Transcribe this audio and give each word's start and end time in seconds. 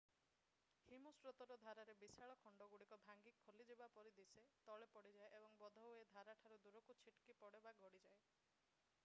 ହିମସ୍ରୋତର 0.91 1.57
ଧାରରେ 1.65 1.93
ବିଶାଳ 1.99 2.37
ଖଣ୍ଡଗୁଡ଼ିକ 2.45 2.99
ଭାଙ୍ଗି 3.09 3.35
ଖୋଲିଯିବା 3.43 3.91
ପରି 3.99 4.15
ଦିଶେ 4.21 4.45
ତଳେ 4.71 4.89
ପଡିଯାଏ 4.97 5.37
ଏବଂ 5.43 5.55
ବୋଧହୁଏ 5.61 6.03
ଧାରଠାରୁ 6.17 6.59
ଦୂରକୁ 6.67 6.99
ଛିଟିକି 7.05 7.39
ପଡ଼େ 7.45 7.63
ବା 7.69 7.79
ଗଡ଼ି 7.85 8.03
ଯାଏ 8.11 8.27